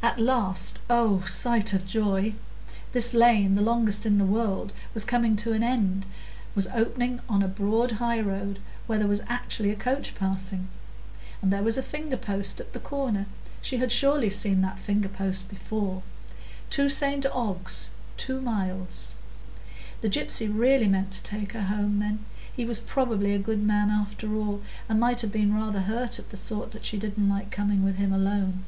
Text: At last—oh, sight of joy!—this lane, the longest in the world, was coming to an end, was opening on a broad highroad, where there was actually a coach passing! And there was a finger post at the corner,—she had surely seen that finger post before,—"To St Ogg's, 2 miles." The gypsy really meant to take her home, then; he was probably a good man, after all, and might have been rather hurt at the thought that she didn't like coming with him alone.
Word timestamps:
At 0.00 0.18
last—oh, 0.18 1.24
sight 1.26 1.74
of 1.74 1.86
joy!—this 1.86 3.12
lane, 3.12 3.56
the 3.56 3.60
longest 3.60 4.06
in 4.06 4.16
the 4.16 4.24
world, 4.24 4.72
was 4.94 5.04
coming 5.04 5.36
to 5.36 5.52
an 5.52 5.62
end, 5.62 6.06
was 6.54 6.66
opening 6.68 7.20
on 7.28 7.42
a 7.42 7.46
broad 7.46 7.90
highroad, 8.00 8.58
where 8.86 8.98
there 8.98 9.06
was 9.06 9.20
actually 9.28 9.68
a 9.68 9.76
coach 9.76 10.14
passing! 10.14 10.68
And 11.42 11.52
there 11.52 11.62
was 11.62 11.76
a 11.76 11.82
finger 11.82 12.16
post 12.16 12.58
at 12.58 12.72
the 12.72 12.78
corner,—she 12.80 13.76
had 13.76 13.92
surely 13.92 14.30
seen 14.30 14.62
that 14.62 14.78
finger 14.78 15.10
post 15.10 15.46
before,—"To 15.50 16.88
St 16.88 17.26
Ogg's, 17.26 17.90
2 18.16 18.40
miles." 18.40 19.12
The 20.00 20.08
gypsy 20.08 20.48
really 20.50 20.88
meant 20.88 21.10
to 21.10 21.22
take 21.22 21.52
her 21.52 21.64
home, 21.64 21.98
then; 21.98 22.24
he 22.56 22.64
was 22.64 22.80
probably 22.80 23.34
a 23.34 23.38
good 23.38 23.62
man, 23.62 23.90
after 23.90 24.34
all, 24.36 24.62
and 24.88 24.98
might 24.98 25.20
have 25.20 25.32
been 25.32 25.54
rather 25.54 25.80
hurt 25.80 26.18
at 26.18 26.30
the 26.30 26.38
thought 26.38 26.70
that 26.70 26.86
she 26.86 26.96
didn't 26.98 27.28
like 27.28 27.50
coming 27.50 27.84
with 27.84 27.96
him 27.96 28.10
alone. 28.14 28.64